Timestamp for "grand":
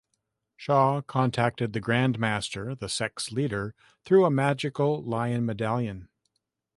1.79-2.17